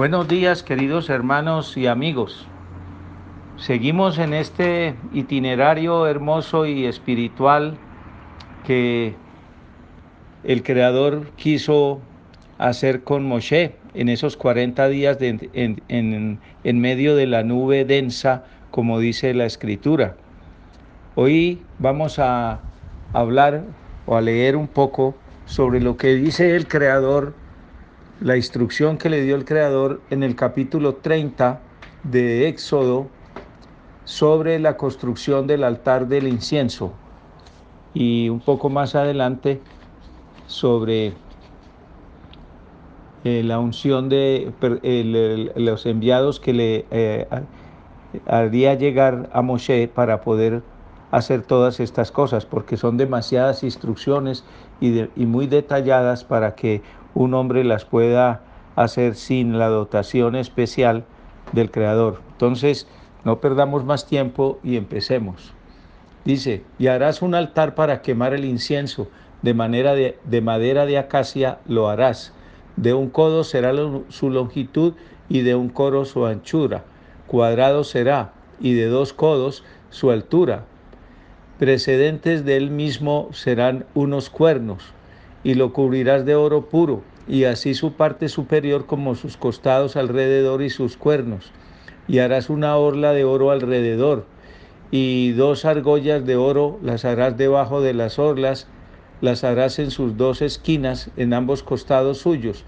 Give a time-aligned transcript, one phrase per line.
[0.00, 2.46] Buenos días queridos hermanos y amigos.
[3.58, 7.76] Seguimos en este itinerario hermoso y espiritual
[8.66, 9.14] que
[10.42, 12.00] el Creador quiso
[12.56, 19.34] hacer con Moshe en esos 40 días en medio de la nube densa, como dice
[19.34, 20.16] la Escritura.
[21.14, 22.60] Hoy vamos a
[23.12, 23.64] hablar
[24.06, 25.14] o a leer un poco
[25.44, 27.34] sobre lo que dice el Creador
[28.20, 31.60] la instrucción que le dio el Creador en el capítulo 30
[32.04, 33.08] de Éxodo
[34.04, 36.92] sobre la construcción del altar del incienso.
[37.94, 39.60] Y un poco más adelante
[40.46, 41.14] sobre
[43.24, 44.52] eh, la unción de
[45.56, 47.26] los enviados que le eh,
[48.26, 50.62] haría llegar a Moshe para poder
[51.10, 54.44] hacer todas estas cosas, porque son demasiadas instrucciones
[54.80, 56.82] y muy detalladas para que
[57.14, 58.42] un hombre las pueda
[58.76, 61.04] hacer sin la dotación especial
[61.52, 62.20] del Creador.
[62.32, 62.86] Entonces,
[63.24, 65.52] no perdamos más tiempo y empecemos.
[66.24, 69.08] Dice, y harás un altar para quemar el incienso,
[69.42, 72.32] de, manera de, de madera de acacia lo harás.
[72.76, 73.72] De un codo será
[74.08, 74.94] su longitud
[75.28, 76.84] y de un coro su anchura.
[77.26, 80.64] Cuadrado será y de dos codos su altura.
[81.58, 84.94] Precedentes de él mismo serán unos cuernos
[85.42, 90.62] y lo cubrirás de oro puro, y así su parte superior como sus costados alrededor
[90.62, 91.52] y sus cuernos.
[92.08, 94.26] Y harás una orla de oro alrededor,
[94.90, 98.66] y dos argollas de oro las harás debajo de las orlas,
[99.20, 102.64] las harás en sus dos esquinas, en ambos costados suyos,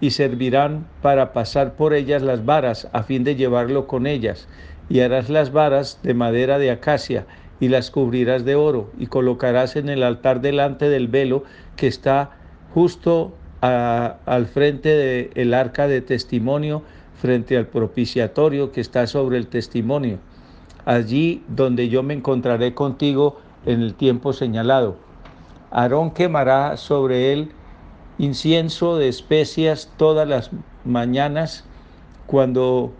[0.00, 4.48] y servirán para pasar por ellas las varas, a fin de llevarlo con ellas.
[4.90, 7.26] Y harás las varas de madera de acacia,
[7.60, 11.44] y las cubrirás de oro, y colocarás en el altar delante del velo
[11.76, 12.30] que está
[12.72, 16.82] justo al frente del el arca de testimonio,
[17.20, 20.18] frente al propiciatorio que está sobre el testimonio,
[20.84, 24.96] allí donde yo me encontraré contigo en el tiempo señalado.
[25.70, 27.52] Aarón quemará sobre él
[28.18, 30.50] incienso de especias todas las
[30.84, 31.64] mañanas,
[32.26, 32.92] cuando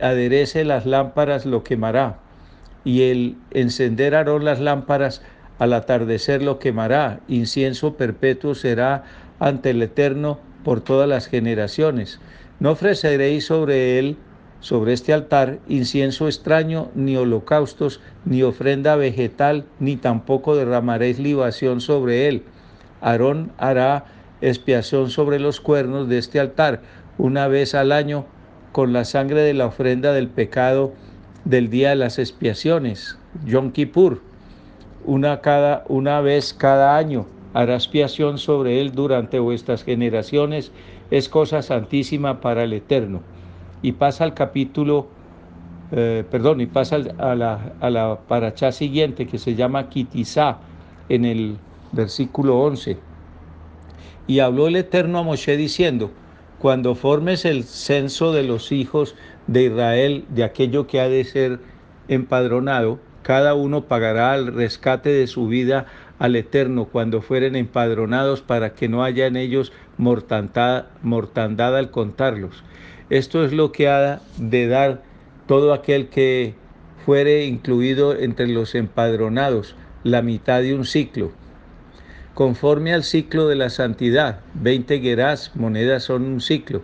[0.00, 2.18] aderece las lámparas lo quemará
[2.84, 5.22] y el encender Aarón las lámparas
[5.58, 9.04] al atardecer lo quemará, incienso perpetuo será
[9.40, 12.20] ante el Eterno por todas las generaciones.
[12.60, 14.16] No ofreceréis sobre él,
[14.60, 22.28] sobre este altar, incienso extraño, ni holocaustos, ni ofrenda vegetal, ni tampoco derramaréis libación sobre
[22.28, 22.42] él.
[23.00, 24.04] Aarón hará
[24.40, 26.82] expiación sobre los cuernos de este altar
[27.16, 28.26] una vez al año
[28.72, 30.92] con la sangre de la ofrenda del pecado
[31.48, 34.20] del día de las expiaciones, Yom Kippur,
[35.06, 37.26] una, cada, una vez cada año.
[37.54, 40.72] Hará expiación sobre él durante vuestras generaciones,
[41.10, 43.22] es cosa santísima para el Eterno.
[43.80, 45.08] Y pasa al capítulo,
[45.92, 50.58] eh, perdón, y pasa a la, a la parachá siguiente que se llama Kitizá,
[51.08, 51.56] en el
[51.92, 52.98] versículo 11.
[54.26, 56.10] Y habló el Eterno a Moshe diciendo,
[56.58, 59.14] cuando formes el censo de los hijos
[59.46, 61.60] de Israel, de aquello que ha de ser
[62.08, 65.86] empadronado, cada uno pagará el rescate de su vida
[66.18, 70.86] al Eterno cuando fueren empadronados para que no haya en ellos mortandad,
[71.76, 72.64] al contarlos.
[73.10, 75.02] Esto es lo que ha de dar
[75.46, 76.54] todo aquel que
[77.04, 81.32] fuere incluido entre los empadronados, la mitad de un ciclo
[82.38, 84.38] conforme al ciclo de la santidad.
[84.54, 86.82] Veinte guerás, monedas son un ciclo,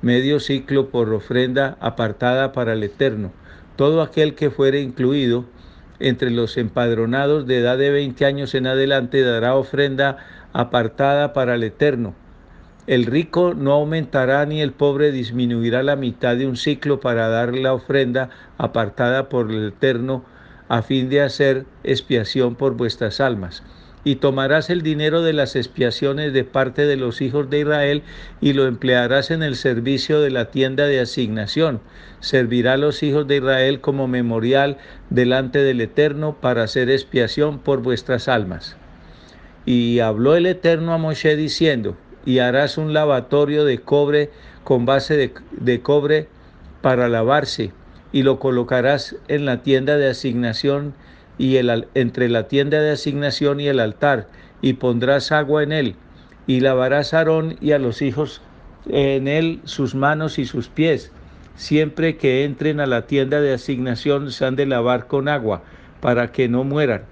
[0.00, 3.32] medio ciclo por ofrenda apartada para el Eterno.
[3.74, 5.44] Todo aquel que fuere incluido
[5.98, 10.18] entre los empadronados de edad de 20 años en adelante dará ofrenda
[10.52, 12.14] apartada para el Eterno.
[12.86, 17.56] El rico no aumentará ni el pobre disminuirá la mitad de un ciclo para dar
[17.56, 20.24] la ofrenda apartada por el Eterno
[20.68, 23.64] a fin de hacer expiación por vuestras almas
[24.04, 28.02] y tomarás el dinero de las expiaciones de parte de los hijos de Israel
[28.40, 31.80] y lo emplearás en el servicio de la tienda de asignación.
[32.20, 34.78] Servirá a los hijos de Israel como memorial
[35.10, 38.76] delante del Eterno para hacer expiación por vuestras almas.
[39.66, 44.30] Y habló el Eterno a Moshe diciendo, y harás un lavatorio de cobre
[44.64, 46.28] con base de, de cobre
[46.80, 47.72] para lavarse,
[48.12, 50.94] y lo colocarás en la tienda de asignación
[51.38, 54.28] y el, entre la tienda de asignación y el altar,
[54.60, 55.96] y pondrás agua en él,
[56.46, 58.42] y lavarás a Aarón y a los hijos
[58.88, 61.12] en él sus manos y sus pies.
[61.54, 65.62] Siempre que entren a la tienda de asignación se han de lavar con agua,
[66.00, 67.02] para que no mueran.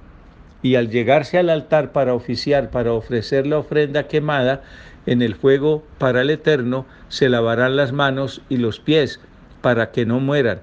[0.62, 4.62] Y al llegarse al altar para oficiar, para ofrecer la ofrenda quemada,
[5.06, 9.20] en el fuego para el eterno, se lavarán las manos y los pies
[9.62, 10.60] para que no mueran.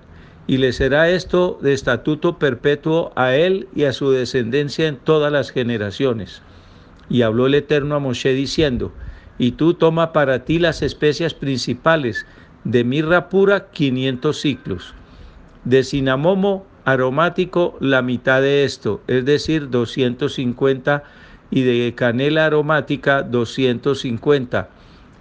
[0.48, 5.32] Y le será esto de estatuto perpetuo a él y a su descendencia en todas
[5.32, 6.42] las generaciones.
[7.10, 8.94] Y habló el Eterno a Moshe diciendo,
[9.38, 12.26] y tú toma para ti las especias principales,
[12.64, 14.94] de mirra pura 500 ciclos,
[15.64, 21.04] de cinamomo aromático la mitad de esto, es decir, 250
[21.52, 24.70] y de canela aromática 250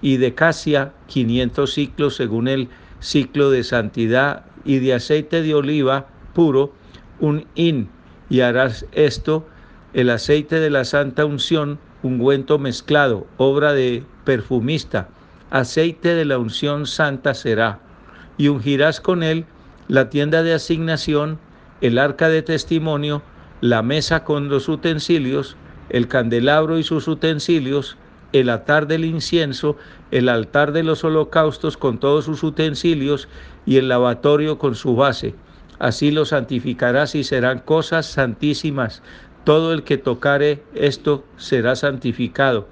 [0.00, 2.68] y de casia 500 ciclos según el
[3.00, 6.72] ciclo de santidad y de aceite de oliva puro
[7.20, 7.88] un in
[8.28, 9.46] y harás esto
[9.94, 15.08] el aceite de la santa unción ungüento mezclado obra de perfumista
[15.50, 17.80] aceite de la unción santa será
[18.36, 19.46] y ungirás con él
[19.88, 21.38] la tienda de asignación
[21.80, 23.22] el arca de testimonio
[23.60, 25.56] la mesa con los utensilios
[25.88, 27.96] el candelabro y sus utensilios,
[28.32, 29.76] el altar del incienso,
[30.10, 33.28] el altar de los holocaustos con todos sus utensilios
[33.64, 35.34] y el lavatorio con su base.
[35.78, 39.02] Así lo santificarás y serán cosas santísimas.
[39.44, 42.68] Todo el que tocare esto será santificado.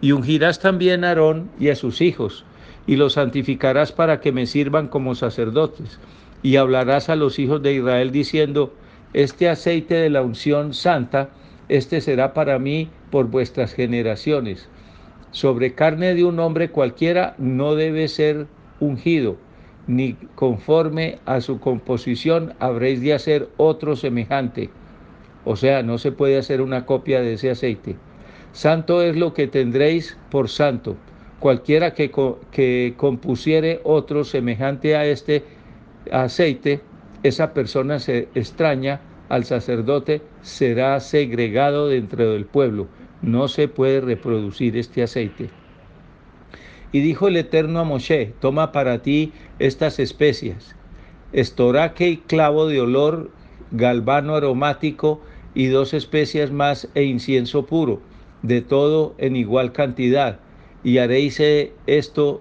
[0.00, 2.44] Y ungirás también a Aarón y a sus hijos,
[2.86, 5.98] y los santificarás para que me sirvan como sacerdotes.
[6.42, 8.72] Y hablarás a los hijos de Israel diciendo,
[9.12, 11.30] este aceite de la unción santa,
[11.68, 14.68] este será para mí por vuestras generaciones.
[15.30, 18.46] Sobre carne de un hombre cualquiera no debe ser
[18.80, 19.36] ungido,
[19.86, 24.70] ni conforme a su composición habréis de hacer otro semejante.
[25.44, 27.96] O sea, no se puede hacer una copia de ese aceite.
[28.52, 30.96] Santo es lo que tendréis por santo.
[31.38, 35.44] Cualquiera que, compusiere otro semejante a este
[36.10, 36.80] aceite,
[37.22, 42.88] esa persona se extraña al sacerdote será segregado dentro del pueblo.
[43.22, 45.50] No se puede reproducir este aceite.
[46.92, 50.74] Y dijo el Eterno a Moshe, toma para ti estas especias,
[51.32, 53.30] estoraque y clavo de olor,
[53.72, 55.20] galvano aromático
[55.54, 58.00] y dos especias más e incienso puro,
[58.42, 60.38] de todo en igual cantidad,
[60.84, 61.42] y haréis
[61.86, 62.40] esto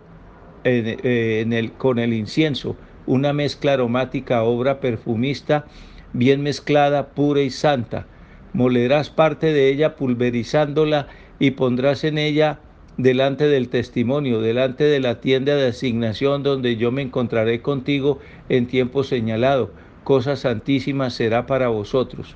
[0.63, 2.75] el, con el incienso,
[3.05, 5.65] una mezcla aromática, obra perfumista,
[6.13, 8.05] bien mezclada, pura y santa.
[8.53, 11.07] Molerás parte de ella pulverizándola
[11.39, 12.59] y pondrás en ella
[12.97, 18.67] delante del testimonio, delante de la tienda de asignación donde yo me encontraré contigo en
[18.67, 19.71] tiempo señalado.
[20.03, 22.35] Cosa santísima será para vosotros.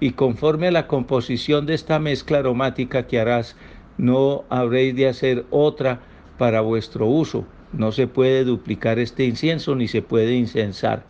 [0.00, 3.56] Y conforme a la composición de esta mezcla aromática que harás,
[3.98, 6.00] no habréis de hacer otra
[6.38, 7.44] para vuestro uso.
[7.72, 11.02] No se puede duplicar este incienso ni se puede incensar.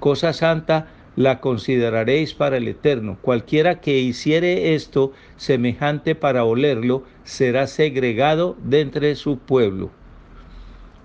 [0.00, 3.18] Cosa santa la consideraréis para el eterno.
[3.22, 9.90] Cualquiera que hiciere esto semejante para olerlo, será segregado de entre su pueblo.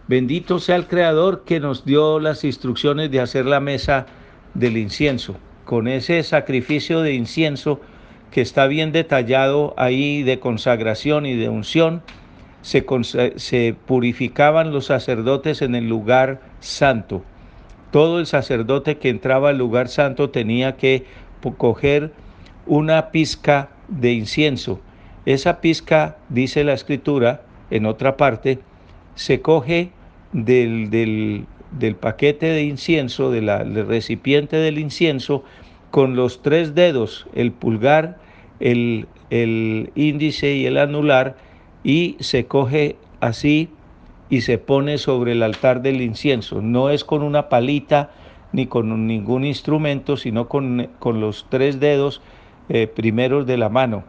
[0.07, 4.05] Bendito sea el Creador que nos dio las instrucciones de hacer la mesa
[4.53, 5.37] del incienso.
[5.63, 7.79] Con ese sacrificio de incienso
[8.29, 12.01] que está bien detallado ahí de consagración y de unción,
[12.61, 12.85] se,
[13.37, 17.23] se purificaban los sacerdotes en el lugar santo
[17.91, 21.05] todo el sacerdote que entraba al lugar santo tenía que
[21.57, 22.11] coger
[22.65, 24.79] una pizca de incienso.
[25.25, 28.59] Esa pizca, dice la escritura, en otra parte,
[29.15, 29.91] se coge
[30.31, 35.43] del, del, paquete de incienso, del recipiente del incienso,
[35.91, 38.17] con los tres dedos, el pulgar,
[38.59, 41.35] el, el índice y el anular,
[41.83, 43.69] y se coge así
[44.31, 46.61] y se pone sobre el altar del incienso.
[46.61, 48.11] No es con una palita
[48.53, 52.21] ni con ningún instrumento, sino con, los tres dedos
[52.69, 54.05] eh, primeros de la mano.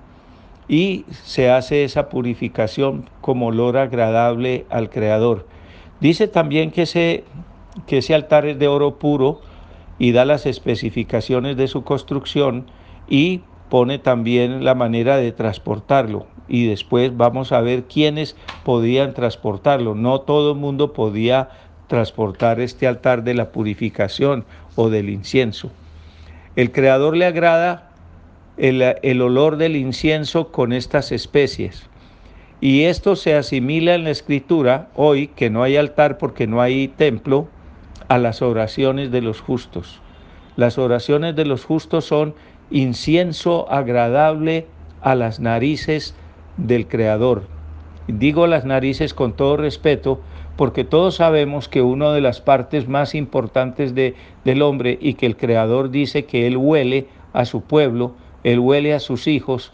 [0.69, 5.49] Y se hace esa purificación como olor agradable al Creador.
[6.01, 7.25] Dice también que ese,
[7.87, 9.41] que ese altar es de oro puro
[9.99, 12.67] y da las especificaciones de su construcción
[13.09, 19.95] y pone también la manera de transportarlo y después vamos a ver quiénes podían transportarlo.
[19.95, 21.49] No todo el mundo podía
[21.89, 24.45] transportar este altar de la purificación
[24.77, 25.71] o del incienso.
[26.55, 27.91] El Creador le agrada
[28.59, 31.89] el, el olor del incienso con estas especies.
[32.61, 36.87] Y esto se asimila en la escritura hoy, que no hay altar porque no hay
[36.87, 37.49] templo,
[38.09, 40.03] a las oraciones de los justos.
[40.57, 42.35] Las oraciones de los justos son
[42.71, 44.67] incienso agradable
[45.01, 46.15] a las narices
[46.57, 47.45] del Creador.
[48.09, 50.21] Digo las narices con todo respeto
[50.57, 55.27] porque todos sabemos que una de las partes más importantes de, del hombre y que
[55.27, 58.13] el Creador dice que Él huele a su pueblo,
[58.45, 59.73] Él huele a sus hijos,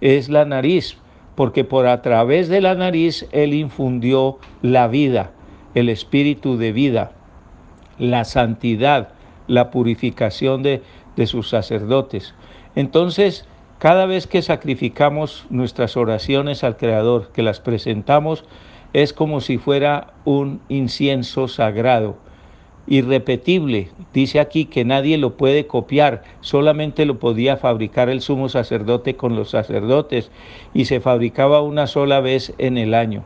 [0.00, 0.98] es la nariz,
[1.34, 5.32] porque por a través de la nariz Él infundió la vida,
[5.74, 7.12] el espíritu de vida,
[7.98, 9.08] la santidad,
[9.48, 10.82] la purificación de,
[11.16, 12.34] de sus sacerdotes.
[12.76, 13.46] Entonces,
[13.84, 18.46] cada vez que sacrificamos nuestras oraciones al Creador, que las presentamos,
[18.94, 22.16] es como si fuera un incienso sagrado,
[22.86, 23.90] irrepetible.
[24.14, 29.36] Dice aquí que nadie lo puede copiar, solamente lo podía fabricar el sumo sacerdote con
[29.36, 30.30] los sacerdotes
[30.72, 33.22] y se fabricaba una sola vez en el año.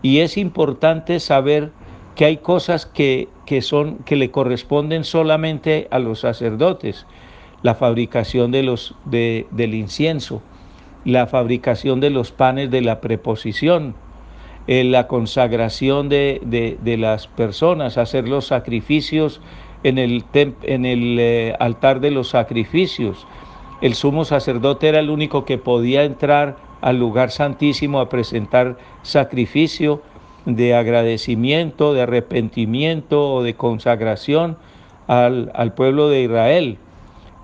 [0.00, 1.72] Y es importante saber
[2.14, 7.04] que hay cosas que, que, son, que le corresponden solamente a los sacerdotes.
[7.64, 10.40] La fabricación de los, de, del incienso,
[11.04, 13.94] la fabricación de los panes de la preposición,
[14.66, 19.40] la consagración de, las personas, hacer los sacrificios
[19.82, 23.26] en el, en el eh, altar de los sacrificios.
[23.82, 30.00] El sumo sacerdote era el único que podía entrar al lugar santísimo a presentar sacrificio
[30.46, 34.56] de agradecimiento, de arrepentimiento o de consagración
[35.06, 36.78] al, al pueblo de Israel.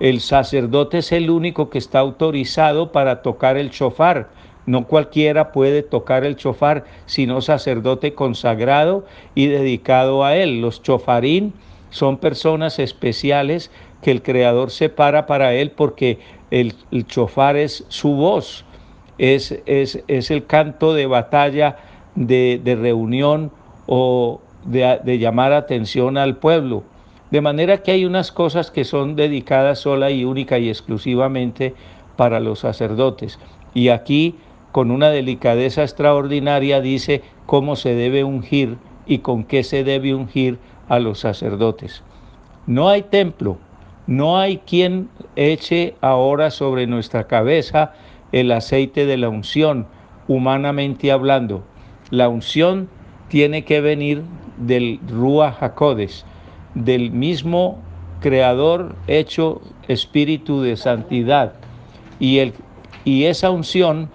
[0.01, 4.31] El sacerdote es el único que está autorizado para tocar el chofar,
[4.67, 9.05] no cualquiera puede tocar el chofar, sino sacerdote consagrado
[9.35, 10.61] y dedicado a él.
[10.61, 11.53] Los chofarín
[11.91, 13.71] son personas especiales
[14.03, 16.19] que el Creador separa para él porque
[16.51, 16.75] el,
[17.07, 18.65] chofar es su voz,
[19.19, 21.77] es, es, es, el canto de batalla,
[22.15, 23.51] de, de reunión
[23.87, 26.85] o de, de llamar atención al pueblo.
[27.31, 31.75] De manera que hay unas cosas que son dedicadas sola y única y exclusivamente
[32.17, 33.39] para los sacerdotes.
[33.73, 34.37] Y aquí
[34.73, 40.59] con una delicadeza extraordinaria dice cómo se debe ungir y con qué se debe ungir
[40.89, 42.03] a los sacerdotes.
[42.67, 43.59] No hay templo,
[44.07, 47.95] no hay quien eche ahora sobre nuestra cabeza
[48.33, 49.87] el aceite de la unción,
[50.29, 51.65] humanamente hablando.
[52.11, 52.89] La unción
[53.29, 54.23] tiene que venir
[54.57, 56.25] del Rúa Jacodes,
[56.75, 57.79] del mismo
[58.21, 61.55] creador hecho espíritu de santidad.
[62.19, 62.55] Y, el,
[63.05, 64.11] y esa unción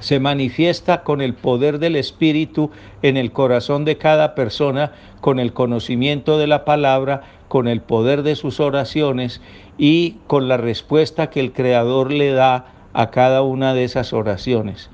[0.00, 2.70] se manifiesta con el poder del Espíritu
[3.02, 8.22] en el corazón de cada persona, con el conocimiento de la palabra, con el poder
[8.22, 9.40] de sus oraciones
[9.76, 14.90] y con la respuesta que el Creador le da a cada una de esas oraciones.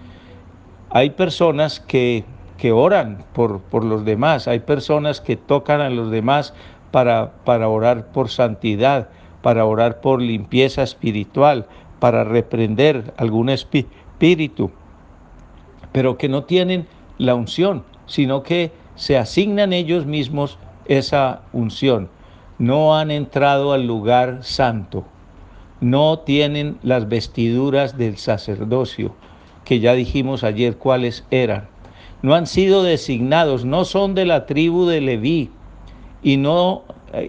[0.91, 2.25] Hay personas que,
[2.59, 6.55] que oran por, por, los demás, hay personas que tocan a los demás
[6.91, 9.09] para, para orar por santidad,
[9.43, 11.67] para orar por limpieza espiritual,
[11.99, 14.71] para reprender algún espíritu
[15.95, 22.09] pero que no tienen la unción, sino que se asignan ellos mismos esa unción.
[22.59, 25.05] No han entrado al lugar santo,
[25.81, 29.15] no tienen las vestiduras del sacerdocio,
[29.65, 31.69] que ya dijimos ayer cuáles eran.
[32.25, 35.51] No han sido designados, no son de la tribu de Leví
[36.23, 36.85] y no,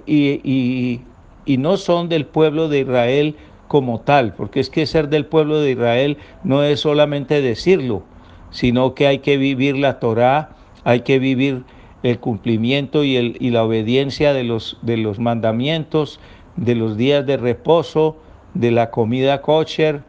[0.05, 1.01] y,
[1.45, 3.35] y no son del pueblo de Israel
[3.67, 8.03] como tal, porque es que ser del pueblo de Israel no es solamente decirlo,
[8.51, 10.51] sino que hay que vivir la Torá,
[10.85, 11.65] hay que vivir
[12.01, 16.21] el cumplimiento y, el, y la obediencia de los, de los mandamientos,
[16.55, 18.15] de los días de reposo,
[18.53, 20.03] de la comida kosher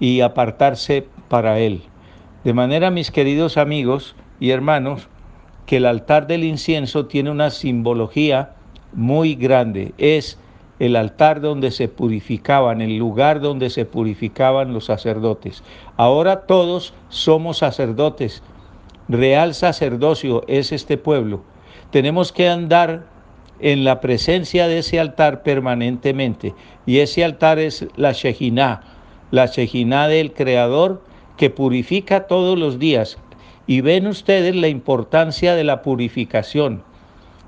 [0.00, 1.84] y apartarse para él.
[2.46, 5.08] De manera, mis queridos amigos y hermanos,
[5.66, 8.52] que el altar del incienso tiene una simbología
[8.92, 9.94] muy grande.
[9.98, 10.38] Es
[10.78, 15.64] el altar donde se purificaban, el lugar donde se purificaban los sacerdotes.
[15.96, 18.44] Ahora todos somos sacerdotes.
[19.08, 21.42] Real sacerdocio es este pueblo.
[21.90, 23.06] Tenemos que andar
[23.58, 26.54] en la presencia de ese altar permanentemente.
[26.86, 28.82] Y ese altar es la Shejinah,
[29.32, 31.02] la Shejinah del Creador
[31.36, 33.18] que purifica todos los días.
[33.66, 36.82] Y ven ustedes la importancia de la purificación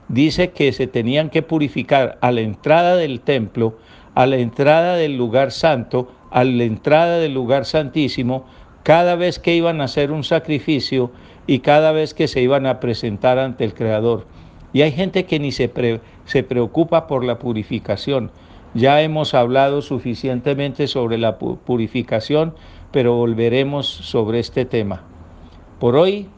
[0.09, 3.77] dice que se tenían que purificar a la entrada del templo,
[4.15, 8.47] a la entrada del lugar santo, a la entrada del lugar santísimo,
[8.83, 11.13] cada vez que iban a hacer un sacrificio
[11.47, 14.27] y cada vez que se iban a presentar ante el Creador.
[14.73, 15.71] Y hay gente que ni se,
[16.25, 18.31] se preocupa por la purificación.
[18.75, 22.55] Ya hemos hablado suficientemente sobre la purificación,
[22.91, 25.03] pero volveremos sobre este tema.
[25.79, 26.29] Por hoy,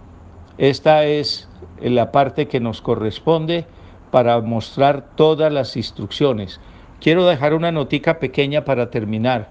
[0.59, 1.49] esta es
[1.81, 3.67] la parte que nos corresponde
[4.11, 6.61] para mostrar todas las instrucciones.
[7.01, 9.51] Quiero dejar una notica pequeña para terminar.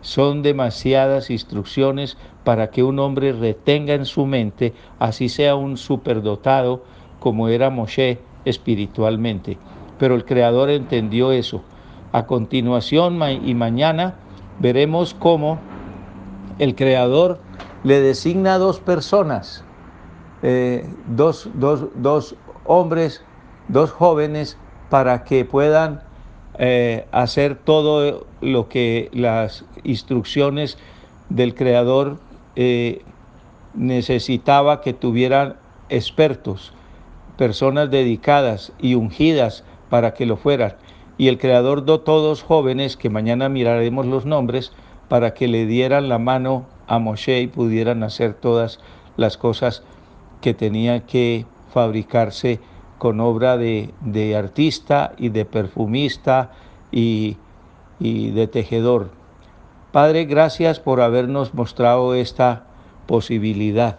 [0.00, 6.82] Son demasiadas instrucciones para que un hombre retenga en su mente, así sea un superdotado
[7.20, 9.58] como era Moshe espiritualmente.
[9.98, 11.62] Pero el Creador entendió eso.
[12.12, 14.14] A continuación y mañana
[14.58, 15.58] veremos cómo
[16.60, 17.38] el Creador
[17.84, 19.64] le designa dos personas,
[20.42, 22.36] eh, dos, dos,
[22.66, 23.24] hombres,
[23.68, 24.58] dos jóvenes,
[24.90, 26.02] para que puedan
[26.58, 30.76] eh, hacer todo lo que las instrucciones
[31.30, 32.18] del Creador
[32.56, 33.00] eh,
[33.72, 35.56] necesitaba que tuvieran
[35.88, 36.74] expertos,
[37.38, 40.74] personas dedicadas y ungidas para que lo fueran.
[41.16, 44.72] Y el Creador dotó dos jóvenes, que mañana miraremos los nombres,
[45.10, 48.78] para que le dieran la mano a Moshe y pudieran hacer todas
[49.16, 49.82] las cosas
[50.40, 52.60] que tenían que fabricarse
[52.96, 53.92] con obra de,
[54.38, 56.52] artista y de perfumista
[56.92, 57.38] y,
[57.98, 59.10] y de tejedor.
[59.90, 62.66] Padre, gracias por habernos mostrado esta
[63.08, 63.98] posibilidad.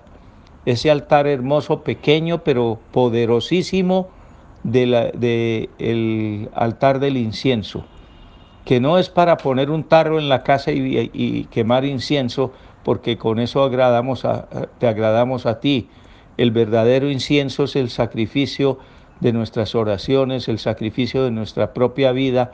[0.66, 4.08] Ese altar hermoso, pequeño, pero poderosísimo
[4.64, 7.84] del de el altar del incienso,
[8.72, 12.54] que no es para poner un tarro en la casa y, quemar incienso,
[12.86, 15.90] porque con eso te agradamos a ti.
[16.38, 18.80] El verdadero incienso es el sacrificio
[19.20, 22.52] de nuestras oraciones, el sacrificio de nuestra propia vida,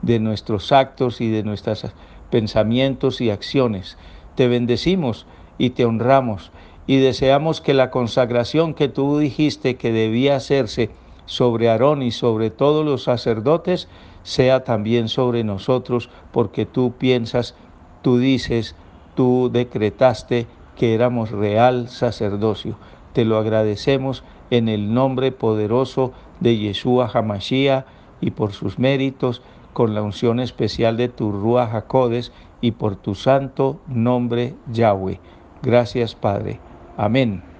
[0.00, 1.84] de nuestros actos y de nuestros
[2.30, 3.98] pensamientos y acciones.
[4.36, 5.26] Te bendecimos
[5.58, 6.50] y te honramos
[6.86, 10.88] y deseamos que la consagración que tú dijiste que debía hacerse
[11.26, 13.86] sobre Aarón y sobre todos los sacerdotes
[14.28, 17.54] sea también sobre nosotros, porque tú piensas,
[18.02, 18.76] tú dices,
[19.14, 22.76] tú decretaste que éramos real sacerdocio.
[23.14, 27.86] Te lo agradecemos en el nombre poderoso de Yeshua Hamashiach
[28.20, 29.40] y por sus méritos,
[29.72, 35.20] con la unción especial de tu Rúa Jacodes y por tu santo nombre Yahweh.
[35.62, 36.60] Gracias, Padre.
[36.96, 37.57] Amén.